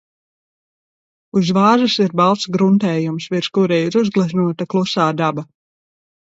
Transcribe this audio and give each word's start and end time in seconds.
Uz 1.41 1.51
vāzes 1.57 1.97
ir 2.05 2.15
balts 2.21 2.47
gruntējums, 2.55 3.27
virs 3.35 3.51
kura 3.59 3.79
ir 3.83 3.99
uzgleznota 4.01 4.69
klusā 4.75 5.07
daba. 5.21 5.47